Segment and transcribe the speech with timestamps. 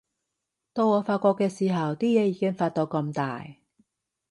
[0.73, 3.45] 到我發覺嘅時候，啲嘢已經發到咁大